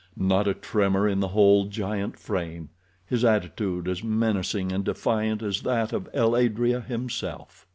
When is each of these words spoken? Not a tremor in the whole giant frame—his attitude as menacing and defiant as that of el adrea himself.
Not 0.17 0.47
a 0.47 0.55
tremor 0.55 1.07
in 1.07 1.19
the 1.19 1.27
whole 1.27 1.65
giant 1.65 2.17
frame—his 2.17 3.23
attitude 3.23 3.87
as 3.87 4.03
menacing 4.03 4.71
and 4.71 4.83
defiant 4.83 5.43
as 5.43 5.61
that 5.61 5.93
of 5.93 6.09
el 6.15 6.31
adrea 6.35 6.81
himself. 6.83 7.67